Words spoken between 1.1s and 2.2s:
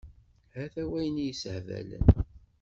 i y-issehbalen.